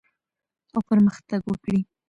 او 0.73 0.79
پرمختګ 0.89 1.39
وکړي 1.45 1.79